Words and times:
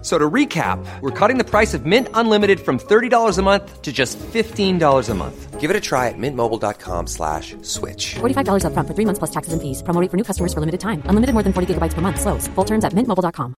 F- 0.00 0.04
So 0.06 0.18
to 0.18 0.30
recap, 0.30 0.78
we're 1.00 1.10
cutting 1.10 1.36
the 1.36 1.42
price 1.44 1.74
of 1.74 1.84
Mint 1.84 2.08
Unlimited 2.14 2.60
from 2.60 2.78
$30 2.78 3.38
a 3.38 3.42
month 3.42 3.82
to 3.82 3.92
just 3.92 4.18
$15 4.20 5.08
a 5.10 5.14
month. 5.14 5.60
Give 5.60 5.68
it 5.68 5.76
a 5.76 5.80
try 5.80 6.06
at 6.08 6.14
mintmobile.com 6.16 7.08
slash 7.08 7.56
switch. 7.62 8.14
$45 8.14 8.62
upfront 8.62 8.86
for 8.86 8.94
three 8.94 9.04
months 9.04 9.18
plus 9.18 9.32
taxes 9.32 9.52
and 9.52 9.60
fees. 9.60 9.82
Promo 9.82 10.00
rate 10.00 10.10
for 10.12 10.16
new 10.16 10.22
customers 10.22 10.54
for 10.54 10.60
limited 10.60 10.78
time. 10.78 11.02
Unlimited 11.06 11.34
more 11.34 11.42
than 11.42 11.52
40 11.52 11.74
gigabytes 11.74 11.92
per 11.94 12.02
month. 12.02 12.20
Slows. 12.20 12.46
Full 12.54 12.64
terms 12.64 12.84
at 12.84 12.92
mintmobile.com. 12.92 13.54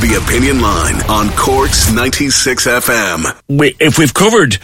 The 0.00 0.22
Opinion 0.24 0.60
Line 0.60 0.96
on 1.10 1.28
Corks 1.36 1.92
96 1.92 2.66
FM. 2.66 3.26
we, 3.48 3.74
if 3.80 3.98
we've 3.98 4.14
covered 4.14 4.54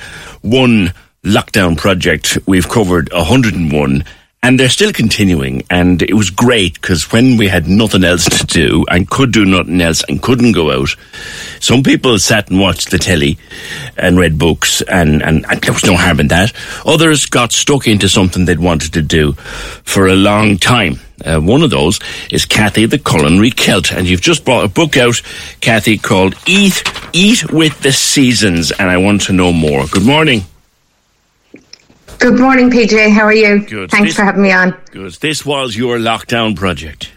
one 0.43 0.93
lockdown 1.25 1.77
project, 1.77 2.39
we've 2.47 2.69
covered 2.69 3.11
101 3.13 4.05
and 4.47 4.61
they're 4.61 4.69
still 4.69 4.93
continuing 4.93 5.65
and 5.71 6.03
it 6.03 6.15
was 6.15 6.31
great 6.31 6.75
because 6.75 7.11
when 7.11 7.37
we 7.37 7.49
had 7.49 7.67
nothing 7.67 8.05
else 8.05 8.27
to 8.27 8.47
do 8.47 8.85
and 8.89 9.11
could 9.11 9.33
do 9.33 9.45
nothing 9.45 9.81
else 9.81 10.05
and 10.09 10.23
couldn't 10.23 10.53
go 10.53 10.71
out 10.71 10.95
some 11.59 11.83
people 11.83 12.17
sat 12.17 12.49
and 12.49 12.61
watched 12.61 12.93
the 12.93 12.99
telly 12.99 13.37
and 13.97 14.17
read 14.17 14.39
books 14.39 14.83
and, 14.83 15.21
and, 15.21 15.45
and 15.51 15.61
there 15.63 15.73
was 15.73 15.85
no 15.85 15.97
harm 15.97 16.21
in 16.21 16.29
that 16.29 16.53
others 16.85 17.27
got 17.27 17.51
stuck 17.51 17.89
into 17.89 18.09
something 18.09 18.45
they'd 18.45 18.61
wanted 18.61 18.93
to 18.93 19.03
do 19.03 19.33
for 19.33 20.07
a 20.07 20.15
long 20.15 20.57
time 20.57 20.95
uh, 21.25 21.41
one 21.41 21.63
of 21.63 21.71
those 21.71 21.99
is 22.31 22.45
Kathy 22.45 22.87
the 22.87 22.99
Culinary 22.99 23.51
Celt, 23.51 23.91
and 23.91 24.07
you've 24.07 24.21
just 24.21 24.45
brought 24.45 24.67
a 24.67 24.69
book 24.69 24.99
out, 24.99 25.23
Kathy, 25.63 25.97
called 25.97 26.35
"Eat 26.47 26.85
Eat 27.15 27.51
with 27.51 27.81
the 27.81 27.91
Seasons," 27.91 28.71
and 28.71 28.91
I 28.91 28.99
want 28.99 29.23
to 29.23 29.33
know 29.33 29.51
more. 29.51 29.87
Good 29.87 30.05
morning. 30.05 30.45
Good 32.19 32.39
morning, 32.41 32.71
PJ. 32.71 33.11
How 33.11 33.25
are 33.25 33.33
you? 33.33 33.61
Good. 33.67 33.91
Thanks 33.91 34.09
This- 34.09 34.17
for 34.17 34.25
having 34.25 34.43
me 34.43 34.53
on. 34.53 34.75
Good. 34.91 35.13
This 35.15 35.45
was 35.45 35.77
your 35.77 35.99
lockdown 35.99 36.57
project. 36.57 37.13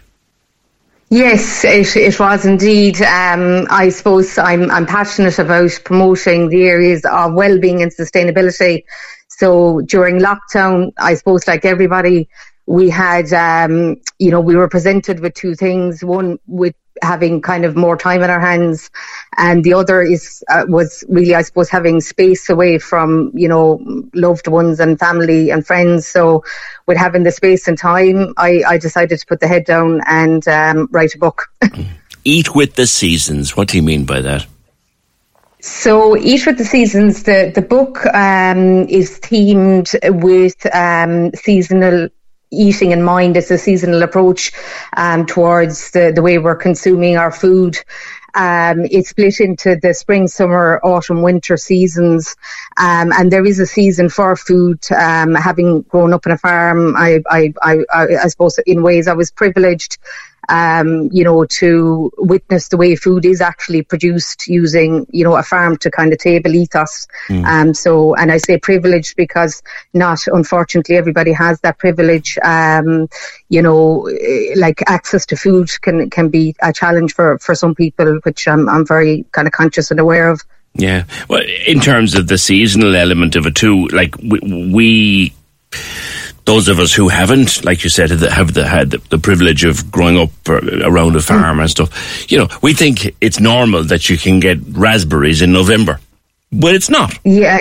Yes, 1.08 1.64
it, 1.64 1.96
it 1.96 2.20
was 2.20 2.44
indeed. 2.46 3.00
Um, 3.02 3.66
I 3.70 3.88
suppose 3.88 4.38
I'm, 4.38 4.70
I'm 4.70 4.86
passionate 4.86 5.38
about 5.40 5.70
promoting 5.84 6.50
the 6.50 6.68
areas 6.68 7.04
of 7.04 7.34
well-being 7.34 7.82
and 7.82 7.90
sustainability. 7.92 8.84
So 9.28 9.80
during 9.80 10.20
lockdown, 10.20 10.92
I 10.98 11.14
suppose 11.14 11.48
like 11.48 11.64
everybody, 11.64 12.28
we 12.66 12.90
had, 12.90 13.32
um, 13.32 13.96
you 14.20 14.30
know, 14.30 14.40
we 14.40 14.54
were 14.54 14.68
presented 14.68 15.18
with 15.18 15.34
two 15.34 15.56
things. 15.56 16.04
One 16.04 16.38
with 16.46 16.76
having 17.02 17.40
kind 17.40 17.64
of 17.64 17.76
more 17.76 17.96
time 17.96 18.22
in 18.22 18.30
our 18.30 18.40
hands, 18.40 18.90
and 19.36 19.64
the 19.64 19.74
other 19.74 20.02
is 20.02 20.42
uh, 20.48 20.64
was 20.68 21.04
really, 21.08 21.34
I 21.34 21.42
suppose, 21.42 21.68
having 21.68 22.00
space 22.00 22.48
away 22.48 22.78
from 22.78 23.30
you 23.34 23.48
know 23.48 23.80
loved 24.14 24.48
ones 24.48 24.80
and 24.80 24.98
family 24.98 25.50
and 25.50 25.66
friends. 25.66 26.06
So 26.06 26.44
with 26.86 26.98
having 26.98 27.22
the 27.22 27.32
space 27.32 27.68
and 27.68 27.78
time, 27.78 28.34
I, 28.36 28.62
I 28.66 28.78
decided 28.78 29.18
to 29.18 29.26
put 29.26 29.40
the 29.40 29.48
head 29.48 29.64
down 29.64 30.00
and 30.06 30.46
um, 30.48 30.88
write 30.90 31.14
a 31.14 31.18
book. 31.18 31.48
Eat 32.24 32.54
with 32.54 32.74
the 32.74 32.86
Seasons. 32.86 33.56
What 33.56 33.68
do 33.68 33.76
you 33.76 33.82
mean 33.82 34.04
by 34.04 34.20
that? 34.20 34.46
So, 35.62 36.16
Eat 36.16 36.46
with 36.46 36.56
the 36.56 36.64
Seasons, 36.64 37.24
the, 37.24 37.52
the 37.54 37.60
book 37.60 38.06
um, 38.14 38.88
is 38.88 39.20
themed 39.20 39.94
with 40.22 40.74
um, 40.74 41.32
seasonal 41.34 42.08
eating 42.50 42.92
in 42.92 43.02
mind. 43.02 43.36
It's 43.36 43.50
a 43.50 43.58
seasonal 43.58 44.02
approach 44.02 44.52
um, 44.96 45.26
towards 45.26 45.90
the, 45.92 46.12
the 46.14 46.22
way 46.22 46.38
we're 46.38 46.56
consuming 46.56 47.16
our 47.16 47.32
food. 47.32 47.78
Um, 48.34 48.86
it's 48.90 49.10
split 49.10 49.40
into 49.40 49.76
the 49.76 49.92
spring, 49.92 50.28
summer, 50.28 50.80
autumn, 50.84 51.22
winter 51.22 51.56
seasons, 51.56 52.36
um, 52.76 53.12
and 53.12 53.30
there 53.30 53.44
is 53.44 53.58
a 53.58 53.66
season 53.66 54.08
for 54.08 54.36
food. 54.36 54.80
Um, 54.92 55.34
having 55.34 55.82
grown 55.82 56.12
up 56.12 56.26
on 56.26 56.32
a 56.32 56.38
farm, 56.38 56.96
I, 56.96 57.20
I, 57.28 57.52
I, 57.62 57.78
I 57.92 58.28
suppose 58.28 58.58
in 58.66 58.82
ways 58.82 59.08
I 59.08 59.14
was 59.14 59.30
privileged 59.32 59.98
um, 60.48 61.08
you 61.12 61.24
know, 61.24 61.44
to 61.44 62.10
witness 62.18 62.68
the 62.68 62.76
way 62.76 62.96
food 62.96 63.24
is 63.24 63.40
actually 63.40 63.82
produced 63.82 64.46
using, 64.46 65.06
you 65.10 65.24
know, 65.24 65.36
a 65.36 65.42
farm 65.42 65.76
to 65.78 65.90
kind 65.90 66.12
of 66.12 66.18
table 66.18 66.54
ethos. 66.54 67.06
Um, 67.44 67.74
so, 67.74 68.14
and 68.14 68.32
I 68.32 68.38
say 68.38 68.58
privileged 68.58 69.16
because 69.16 69.62
not, 69.94 70.18
unfortunately, 70.26 70.96
everybody 70.96 71.32
has 71.32 71.60
that 71.60 71.78
privilege. 71.78 72.38
Um, 72.42 73.08
you 73.48 73.62
know, 73.62 74.06
eh, 74.06 74.54
like 74.56 74.82
access 74.86 75.26
to 75.26 75.36
food 75.36 75.70
can, 75.82 76.10
can 76.10 76.28
be 76.28 76.54
a 76.62 76.72
challenge 76.72 77.14
for, 77.14 77.38
for 77.38 77.54
some 77.54 77.74
people, 77.74 78.20
which 78.24 78.48
I'm, 78.48 78.68
I'm 78.68 78.86
very 78.86 79.24
kind 79.32 79.46
of 79.46 79.52
conscious 79.52 79.90
and 79.90 80.00
aware 80.00 80.30
of. 80.30 80.40
Yeah. 80.74 81.04
Well, 81.28 81.42
in 81.66 81.80
terms 81.80 82.14
of 82.14 82.28
the 82.28 82.38
seasonal 82.38 82.94
element 82.94 83.36
of 83.36 83.46
it 83.46 83.56
too, 83.56 83.88
like 83.88 84.16
we, 84.18 84.70
we 84.72 85.34
those 86.50 86.66
of 86.66 86.80
us 86.80 86.92
who 86.92 87.08
haven't, 87.08 87.64
like 87.64 87.84
you 87.84 87.90
said, 87.90 88.10
have 88.10 88.54
the, 88.54 88.66
had 88.66 88.90
the, 88.90 88.98
the 89.10 89.18
privilege 89.18 89.62
of 89.62 89.88
growing 89.92 90.18
up 90.18 90.30
around 90.48 91.14
a 91.14 91.20
farm 91.20 91.60
and 91.60 91.70
stuff, 91.70 92.28
you 92.28 92.36
know, 92.36 92.48
we 92.60 92.74
think 92.74 93.14
it's 93.20 93.38
normal 93.38 93.84
that 93.84 94.08
you 94.08 94.18
can 94.18 94.40
get 94.40 94.58
raspberries 94.72 95.42
in 95.42 95.52
November. 95.52 96.00
But 96.52 96.74
it's 96.74 96.90
not. 96.90 97.16
Yeah, 97.22 97.60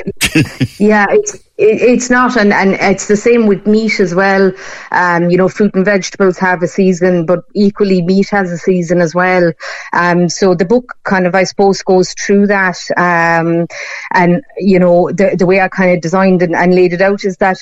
yeah, 0.80 1.06
it's 1.12 1.36
it, 1.36 1.80
it's 1.92 2.10
not, 2.10 2.36
and 2.36 2.52
and 2.52 2.72
it's 2.72 3.08
the 3.08 3.16
same 3.16 3.46
with 3.46 3.68
meat 3.68 4.00
as 4.00 4.16
well. 4.16 4.52
Um, 4.92 5.30
you 5.30 5.38
know, 5.38 5.48
fruit 5.48 5.76
and 5.76 5.86
vegetables 5.86 6.40
have 6.40 6.64
a 6.64 6.68
season, 6.68 7.28
but 7.28 7.44
equally 7.54 8.02
meat 8.02 8.30
has 8.30 8.52
a 8.52 8.58
season 8.58 9.00
as 9.00 9.14
well. 9.14 9.54
Um, 9.94 10.28
so 10.28 10.56
the 10.56 10.66
book 10.66 10.96
kind 11.04 11.28
of, 11.28 11.36
I 11.36 11.44
suppose, 11.44 11.84
goes 11.84 12.16
through 12.16 12.48
that. 12.48 12.80
Um, 12.98 13.68
and 14.12 14.42
you 14.58 14.80
know, 14.80 15.12
the 15.12 15.36
the 15.38 15.46
way 15.46 15.62
I 15.62 15.68
kind 15.68 15.92
of 15.92 16.02
designed 16.02 16.42
and, 16.42 16.56
and 16.56 16.74
laid 16.74 16.94
it 16.94 17.02
out 17.02 17.24
is 17.24 17.38
that 17.38 17.60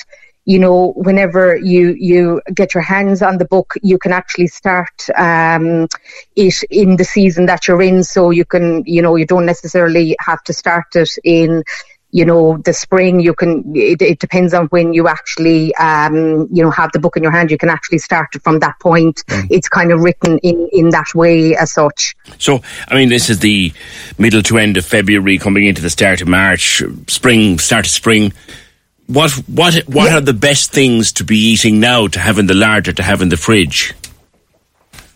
you 0.47 0.59
know, 0.59 0.93
whenever 0.95 1.57
you 1.57 1.93
you 1.99 2.41
get 2.55 2.73
your 2.73 2.81
hands 2.81 3.21
on 3.21 3.37
the 3.37 3.43
book, 3.43 3.73
you 3.83 3.97
can 3.99 4.13
actually 4.13 4.47
start 4.47 5.05
um, 5.17 5.89
it 6.37 6.63
in 6.71 6.95
the 6.95 7.03
season 7.03 7.47
that 7.47 7.67
you're 7.67 7.81
in. 7.81 8.01
So 8.01 8.29
you 8.29 8.45
can, 8.45 8.81
you 8.85 9.01
know, 9.01 9.17
you 9.17 9.25
don't 9.25 9.45
necessarily 9.45 10.15
have 10.21 10.41
to 10.45 10.53
start 10.53 10.95
it 10.95 11.09
in, 11.25 11.65
you 12.11 12.23
know, 12.23 12.59
the 12.59 12.71
spring. 12.71 13.19
You 13.19 13.33
can. 13.33 13.75
It, 13.75 14.01
it 14.01 14.19
depends 14.19 14.53
on 14.53 14.67
when 14.67 14.93
you 14.93 15.09
actually, 15.09 15.75
um, 15.75 16.47
you 16.49 16.63
know, 16.63 16.71
have 16.71 16.93
the 16.93 16.99
book 16.99 17.17
in 17.17 17.23
your 17.23 17.33
hand. 17.33 17.51
You 17.51 17.57
can 17.57 17.69
actually 17.69 17.97
start 17.97 18.29
it 18.33 18.41
from 18.41 18.59
that 18.59 18.79
point. 18.79 19.25
It's 19.49 19.67
kind 19.67 19.91
of 19.91 19.99
written 19.99 20.37
in 20.37 20.69
in 20.71 20.89
that 20.91 21.13
way 21.13 21.57
as 21.57 21.73
such. 21.73 22.15
So, 22.37 22.61
I 22.87 22.95
mean, 22.95 23.09
this 23.09 23.29
is 23.29 23.39
the 23.39 23.73
middle 24.17 24.41
to 24.43 24.57
end 24.59 24.77
of 24.77 24.85
February, 24.85 25.39
coming 25.39 25.65
into 25.65 25.81
the 25.81 25.89
start 25.89 26.21
of 26.21 26.29
March, 26.29 26.81
spring, 27.07 27.59
start 27.59 27.85
of 27.85 27.91
spring. 27.91 28.31
What 29.07 29.31
what 29.47 29.75
what 29.87 30.11
are 30.11 30.21
the 30.21 30.33
best 30.33 30.71
things 30.71 31.13
to 31.13 31.23
be 31.23 31.37
eating 31.37 31.79
now 31.79 32.07
to 32.07 32.19
have 32.19 32.39
in 32.39 32.47
the 32.47 32.53
larder 32.53 32.91
to 32.91 33.03
have 33.03 33.21
in 33.21 33.29
the 33.29 33.37
fridge? 33.37 33.93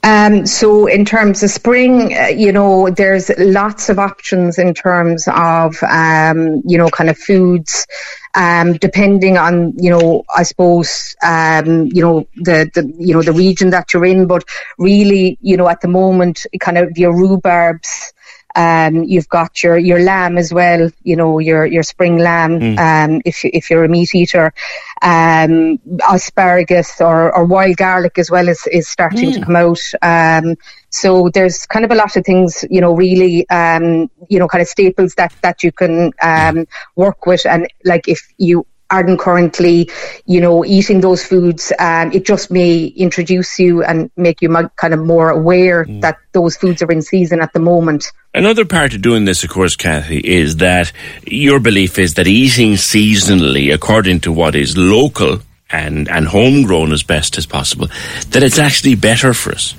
Um, 0.03 0.47
so 0.47 0.87
in 0.87 1.05
terms 1.05 1.43
of 1.43 1.51
spring, 1.51 2.17
uh, 2.17 2.27
you 2.27 2.51
know, 2.51 2.89
there's 2.89 3.29
lots 3.37 3.87
of 3.87 3.99
options 3.99 4.57
in 4.57 4.73
terms 4.73 5.27
of, 5.27 5.75
um, 5.83 6.63
you 6.65 6.77
know, 6.77 6.89
kind 6.89 7.09
of 7.09 7.19
foods, 7.19 7.85
um, 8.33 8.73
depending 8.73 9.37
on, 9.37 9.73
you 9.77 9.91
know, 9.91 10.23
I 10.35 10.41
suppose, 10.41 11.15
um, 11.21 11.85
you 11.93 12.01
know, 12.01 12.27
the, 12.35 12.71
the, 12.73 12.91
you 12.97 13.13
know, 13.13 13.21
the 13.21 13.33
region 13.33 13.69
that 13.71 13.93
you're 13.93 14.05
in, 14.05 14.25
but 14.25 14.43
really, 14.79 15.37
you 15.41 15.55
know, 15.55 15.69
at 15.69 15.81
the 15.81 15.87
moment, 15.87 16.47
kind 16.59 16.79
of 16.79 16.97
your 16.97 17.13
rhubarbs, 17.13 18.11
um, 18.55 19.03
you've 19.03 19.29
got 19.29 19.63
your, 19.63 19.77
your 19.77 19.99
lamb 19.99 20.37
as 20.37 20.53
well, 20.53 20.89
you 21.03 21.15
know, 21.15 21.39
your, 21.39 21.65
your 21.65 21.83
spring 21.83 22.17
lamb, 22.17 22.77
um, 22.77 23.21
if, 23.25 23.43
you, 23.43 23.51
if 23.53 23.69
you're 23.69 23.83
a 23.83 23.89
meat 23.89 24.13
eater, 24.13 24.53
um, 25.01 25.79
asparagus 26.09 27.01
or, 27.01 27.35
or 27.35 27.45
wild 27.45 27.77
garlic 27.77 28.17
as 28.17 28.29
well 28.29 28.47
is, 28.47 28.67
is 28.71 28.87
starting 28.87 29.31
to 29.33 29.41
come 29.41 29.55
out. 29.55 29.79
Um, 30.01 30.55
so 30.89 31.29
there's 31.29 31.65
kind 31.65 31.85
of 31.85 31.91
a 31.91 31.95
lot 31.95 32.15
of 32.17 32.25
things, 32.25 32.65
you 32.69 32.81
know, 32.81 32.93
really, 32.93 33.49
um, 33.49 34.09
you 34.29 34.39
know, 34.39 34.47
kind 34.47 34.61
of 34.61 34.67
staples 34.67 35.15
that, 35.15 35.33
that 35.41 35.63
you 35.63 35.71
can, 35.71 36.11
um, 36.21 36.67
work 36.95 37.25
with. 37.25 37.45
And 37.45 37.67
like 37.85 38.07
if 38.07 38.33
you 38.37 38.65
aren't 38.91 39.19
currently, 39.19 39.89
you 40.25 40.41
know, 40.41 40.65
eating 40.65 41.01
those 41.01 41.25
foods, 41.25 41.71
um, 41.79 42.11
it 42.11 42.25
just 42.25 42.51
may 42.51 42.85
introduce 42.87 43.57
you 43.57 43.83
and 43.83 44.11
make 44.17 44.41
you 44.41 44.49
kind 44.75 44.93
of 44.93 44.99
more 44.99 45.29
aware 45.29 45.85
mm. 45.85 46.01
that 46.01 46.17
those 46.33 46.57
foods 46.57 46.81
are 46.81 46.91
in 46.91 47.01
season 47.01 47.41
at 47.41 47.53
the 47.53 47.59
moment. 47.59 48.11
Another 48.33 48.65
part 48.65 48.93
of 48.93 49.01
doing 49.01 49.25
this, 49.25 49.43
of 49.43 49.49
course, 49.49 49.75
Kathy, 49.75 50.19
is 50.19 50.57
that 50.57 50.91
your 51.25 51.59
belief 51.59 51.97
is 51.97 52.13
that 52.13 52.27
eating 52.27 52.73
seasonally 52.73 53.73
according 53.73 54.21
to 54.21 54.31
what 54.31 54.55
is 54.55 54.77
local 54.77 55.39
and, 55.69 56.09
and 56.09 56.27
homegrown 56.27 56.91
as 56.91 57.03
best 57.03 57.37
as 57.37 57.45
possible, 57.45 57.87
that 58.29 58.43
it's 58.43 58.59
actually 58.59 58.95
better 58.95 59.33
for 59.33 59.53
us. 59.53 59.75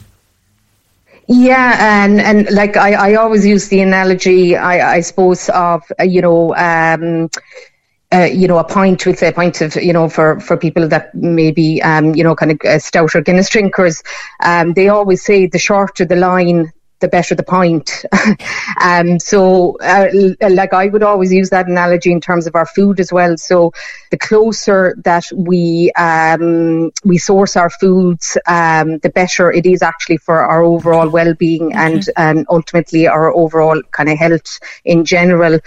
Yeah, 1.28 2.02
and 2.02 2.20
and 2.20 2.50
like 2.50 2.76
I, 2.76 3.12
I 3.12 3.14
always 3.14 3.46
use 3.46 3.68
the 3.68 3.80
analogy, 3.80 4.56
I, 4.56 4.96
I 4.96 5.00
suppose 5.00 5.48
of 5.50 5.82
uh, 5.98 6.02
you 6.02 6.20
know. 6.20 6.54
Um, 6.56 7.30
uh, 8.12 8.24
you 8.24 8.46
know, 8.46 8.58
a 8.58 8.64
pint 8.64 9.06
with 9.06 9.22
a 9.22 9.32
pint 9.32 9.60
of, 9.60 9.74
you 9.76 9.92
know, 9.92 10.08
for, 10.08 10.38
for 10.40 10.56
people 10.56 10.86
that 10.88 11.14
maybe, 11.14 11.82
um, 11.82 12.14
you 12.14 12.22
know, 12.22 12.34
kind 12.34 12.52
of 12.52 12.60
uh, 12.64 12.78
stouter 12.78 13.20
Guinness 13.22 13.48
drinkers, 13.48 14.02
um, 14.40 14.74
they 14.74 14.88
always 14.88 15.22
say 15.22 15.46
the 15.46 15.58
shorter 15.58 16.04
the 16.04 16.16
line, 16.16 16.72
the 17.02 17.08
better 17.08 17.34
the 17.34 17.42
point. 17.42 18.06
um, 18.80 19.18
so, 19.18 19.76
uh, 19.78 20.08
like 20.48 20.72
I 20.72 20.86
would 20.86 21.02
always 21.02 21.30
use 21.30 21.50
that 21.50 21.68
analogy 21.68 22.10
in 22.10 22.20
terms 22.20 22.46
of 22.46 22.54
our 22.54 22.64
food 22.64 22.98
as 22.98 23.12
well. 23.12 23.36
So, 23.36 23.72
the 24.10 24.16
closer 24.16 24.94
that 25.04 25.24
we 25.34 25.92
um, 25.98 26.90
we 27.04 27.18
source 27.18 27.56
our 27.56 27.68
foods, 27.68 28.38
um, 28.46 28.98
the 28.98 29.10
better 29.10 29.52
it 29.52 29.66
is 29.66 29.82
actually 29.82 30.16
for 30.16 30.38
our 30.40 30.62
overall 30.62 31.10
well-being 31.10 31.66
okay. 31.66 31.76
and 31.76 32.08
and 32.16 32.46
ultimately 32.48 33.06
our 33.06 33.34
overall 33.34 33.82
kind 33.90 34.08
of 34.08 34.16
health 34.16 34.58
in 34.86 35.04
general. 35.04 35.58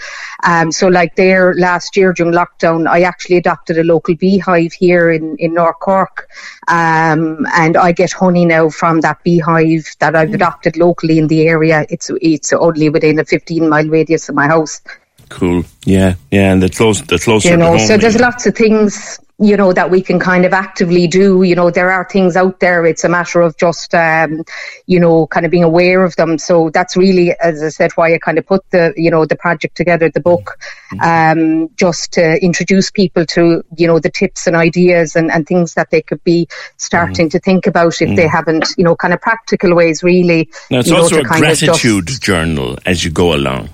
Um, 0.42 0.72
so, 0.72 0.88
like 0.88 1.14
there 1.14 1.54
last 1.54 1.96
year 1.96 2.12
during 2.12 2.32
lockdown, 2.32 2.88
I 2.88 3.02
actually 3.02 3.36
adopted 3.36 3.78
a 3.78 3.84
local 3.84 4.16
beehive 4.16 4.72
here 4.72 5.10
in 5.12 5.36
in 5.38 5.54
North 5.54 5.78
Cork, 5.80 6.28
um, 6.66 7.46
and 7.54 7.76
I 7.76 7.92
get 7.92 8.12
honey 8.12 8.46
now 8.46 8.70
from 8.70 9.02
that 9.02 9.22
beehive 9.22 9.94
that 10.00 10.16
I've 10.16 10.30
mm. 10.30 10.34
adopted 10.34 10.76
locally 10.76 11.18
the 11.28 11.46
area. 11.48 11.86
It's 11.88 12.10
it's 12.20 12.52
only 12.52 12.88
within 12.88 13.18
a 13.18 13.24
15 13.24 13.68
mile 13.68 13.86
radius 13.86 14.28
of 14.28 14.34
my 14.34 14.46
house. 14.46 14.80
Cool. 15.28 15.64
Yeah, 15.84 16.14
yeah, 16.30 16.52
and 16.52 16.62
the 16.62 16.68
close, 16.68 17.02
the 17.02 17.18
closer. 17.18 17.50
You 17.50 17.56
know, 17.56 17.76
so 17.78 17.96
there's 17.96 18.18
lots 18.20 18.46
of 18.46 18.54
things 18.54 19.18
you 19.38 19.56
know 19.56 19.72
that 19.72 19.90
we 19.90 20.00
can 20.00 20.18
kind 20.18 20.46
of 20.46 20.54
actively 20.54 21.06
do 21.06 21.42
you 21.42 21.54
know 21.54 21.70
there 21.70 21.90
are 21.90 22.08
things 22.08 22.36
out 22.36 22.58
there 22.60 22.86
it's 22.86 23.04
a 23.04 23.08
matter 23.08 23.42
of 23.42 23.54
just 23.58 23.94
um, 23.94 24.42
you 24.86 24.98
know 24.98 25.26
kind 25.26 25.44
of 25.44 25.52
being 25.52 25.64
aware 25.64 26.04
of 26.04 26.16
them 26.16 26.38
so 26.38 26.70
that's 26.70 26.96
really 26.96 27.34
as 27.38 27.62
i 27.62 27.68
said 27.68 27.92
why 27.96 28.14
i 28.14 28.18
kind 28.18 28.38
of 28.38 28.46
put 28.46 28.68
the 28.70 28.94
you 28.96 29.10
know 29.10 29.26
the 29.26 29.36
project 29.36 29.76
together 29.76 30.08
the 30.08 30.20
book 30.20 30.58
mm-hmm. 30.90 31.60
um, 31.62 31.68
just 31.76 32.12
to 32.12 32.42
introduce 32.42 32.90
people 32.90 33.26
to 33.26 33.62
you 33.76 33.86
know 33.86 33.98
the 33.98 34.10
tips 34.10 34.46
and 34.46 34.56
ideas 34.56 35.16
and, 35.16 35.30
and 35.30 35.46
things 35.46 35.74
that 35.74 35.90
they 35.90 36.00
could 36.00 36.22
be 36.24 36.48
starting 36.78 37.28
mm. 37.28 37.32
to 37.32 37.38
think 37.38 37.66
about 37.66 38.00
if 38.00 38.08
mm. 38.08 38.16
they 38.16 38.26
haven't 38.26 38.68
you 38.78 38.84
know 38.84 38.96
kind 38.96 39.12
of 39.12 39.20
practical 39.20 39.74
ways 39.74 40.02
really 40.02 40.48
now 40.70 40.78
it's 40.78 40.90
also 40.90 41.16
know, 41.16 41.20
a 41.20 41.24
gratitude 41.24 42.06
journal 42.06 42.78
as 42.86 43.04
you 43.04 43.10
go 43.10 43.34
along 43.34 43.68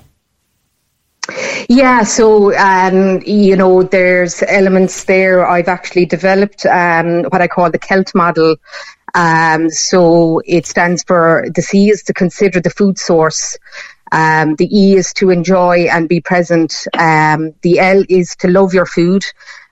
yeah, 1.69 2.03
so 2.03 2.55
um, 2.57 3.21
you 3.25 3.55
know, 3.55 3.83
there's 3.83 4.43
elements 4.43 5.05
there. 5.05 5.45
I've 5.45 5.67
actually 5.67 6.05
developed 6.05 6.65
um, 6.65 7.23
what 7.23 7.41
I 7.41 7.47
call 7.47 7.71
the 7.71 7.79
Celt 7.79 8.13
model. 8.13 8.57
Um, 9.15 9.69
so 9.69 10.41
it 10.45 10.65
stands 10.65 11.03
for 11.03 11.45
the 11.53 11.61
C 11.61 11.89
is 11.89 12.03
to 12.03 12.13
consider 12.13 12.59
the 12.59 12.69
food 12.69 12.97
source. 12.97 13.57
Um, 14.11 14.55
the 14.55 14.67
E 14.71 14.95
is 14.95 15.13
to 15.13 15.29
enjoy 15.29 15.87
and 15.91 16.09
be 16.09 16.21
present. 16.21 16.87
Um, 16.97 17.53
the 17.61 17.79
L 17.79 18.03
is 18.09 18.35
to 18.37 18.47
love 18.47 18.73
your 18.73 18.85
food 18.85 19.23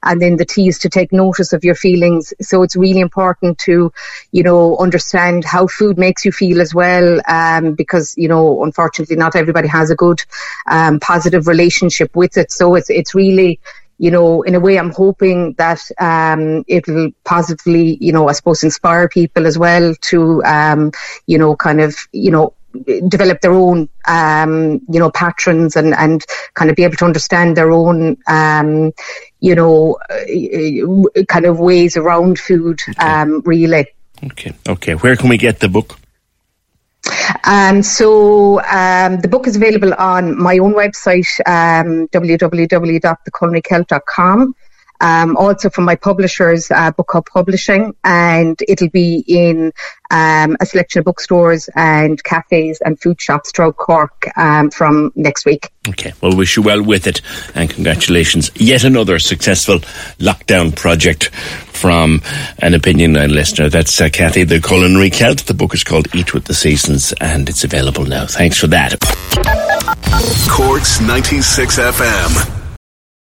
and 0.03 0.21
then 0.21 0.38
the 0.38 0.45
T 0.45 0.68
is 0.68 0.80
to 0.80 0.89
take 0.89 1.12
notice 1.12 1.53
of 1.53 1.63
your 1.63 1.75
feelings. 1.75 2.33
So 2.42 2.63
it's 2.63 2.75
really 2.75 3.00
important 3.00 3.57
to, 3.59 3.92
you 4.31 4.44
know, 4.44 4.77
understand 4.77 5.45
how 5.45 5.68
food 5.68 5.98
makes 5.98 6.25
you 6.25 6.31
feel 6.31 6.62
as 6.62 6.74
well, 6.74 7.21
um, 7.27 7.74
because 7.74 8.15
you 8.18 8.27
know, 8.27 8.63
unfortunately, 8.63 9.15
not 9.15 9.36
everybody 9.36 9.68
has 9.68 9.92
a 9.92 9.95
good, 9.95 10.21
um, 10.68 11.00
positive 11.00 11.48
relationship 11.48 12.15
with 12.15 12.38
it. 12.38 12.51
So 12.51 12.75
it's 12.75 12.89
it's 12.89 13.15
really 13.15 13.59
you 14.01 14.09
know, 14.09 14.42
in 14.42 14.56
a 14.56 14.59
way, 14.59 14.80
I'm 14.80 14.89
hoping 14.89 15.53
that 15.59 15.80
um, 16.00 16.63
it'll 16.68 17.12
positively, 17.24 18.00
you 18.01 18.12
know, 18.12 18.27
I 18.30 18.31
suppose, 18.31 18.63
inspire 18.63 19.07
people 19.07 19.45
as 19.45 19.59
well 19.59 19.94
to, 19.94 20.44
um, 20.44 20.92
you 21.27 21.38
know, 21.38 21.56
kind 21.56 21.80
of, 21.80 21.95
you 22.12 22.31
know, 22.31 22.56
develop 23.07 23.42
their 23.42 23.53
own, 23.53 23.89
um, 24.07 24.81
you 24.89 25.00
know, 25.00 25.12
patterns 25.12 25.75
and, 25.75 25.94
and 25.94 26.25
kind 26.56 26.71
of 26.71 26.75
be 26.75 26.83
able 26.83 26.95
to 26.95 27.06
understand 27.06 27.56
their 27.56 27.71
own, 27.71 28.18
um, 28.25 28.92
you 29.41 29.55
know, 29.55 29.97
uh, 30.09 31.23
kind 31.27 31.45
of 31.45 31.59
ways 31.59 31.97
around 31.97 32.39
food, 32.39 32.79
okay. 32.89 33.05
um, 33.05 33.41
really. 33.41 33.88
Okay, 34.23 34.53
okay. 34.69 34.93
Where 34.93 35.15
can 35.15 35.29
we 35.29 35.38
get 35.38 35.59
the 35.59 35.67
book? 35.67 35.97
Um, 37.43 37.81
so 37.81 38.61
um, 38.61 39.19
the 39.21 39.27
book 39.27 39.47
is 39.47 39.55
available 39.55 39.95
on 39.95 40.39
my 40.39 40.59
own 40.59 40.73
website, 40.73 41.25
um, 41.47 42.07
www.theculinarycelt.com 42.09 44.55
um, 45.01 45.36
also 45.36 45.69
from 45.69 45.83
my 45.83 45.95
publishers, 45.95 46.71
uh, 46.71 46.92
Book 46.92 47.09
Hub 47.12 47.25
Publishing, 47.25 47.95
and 48.03 48.57
it'll 48.68 48.89
be 48.89 49.24
in 49.27 49.74
um, 50.12 50.56
a 50.59 50.65
selection 50.65 51.00
of 51.00 51.06
bookstores 51.06 51.69
and 51.75 52.24
cafes 52.24 52.80
and 52.81 53.00
food 53.00 53.19
shops 53.19 53.51
throughout 53.51 53.77
Cork 53.77 54.27
um, 54.38 54.69
from 54.69 55.12
next 55.15 55.45
week. 55.45 55.69
Okay, 55.89 56.13
well, 56.21 56.36
wish 56.38 56.56
you 56.56 56.62
well 56.62 56.83
with 56.83 57.07
it, 57.07 57.21
and 57.56 57.69
congratulations. 57.69 58.51
Yet 58.56 58.83
another 58.83 59.18
successful 59.19 59.80
lockdown 60.19 60.75
project 60.75 61.33
from 61.33 62.21
an 62.59 62.75
Opinion 62.75 63.13
Line 63.13 63.33
listener. 63.33 63.69
That's 63.69 64.00
uh, 64.00 64.09
Kathy, 64.09 64.44
the 64.44 64.62
culinary 64.62 65.09
Celt. 65.09 65.48
The 65.48 65.56
book 65.56 65.74
is 65.74 65.83
called 65.83 66.13
Eat 66.13 66.33
with 66.33 66.45
the 66.45 66.53
Seasons, 66.53 67.13
and 67.19 67.50
it's 67.50 67.63
available 67.63 68.06
now. 68.06 68.27
Thanks 68.27 68.57
for 68.57 68.68
that. 68.68 69.00
Cork's 70.48 71.01
96 71.01 71.80
FM. 71.80 72.61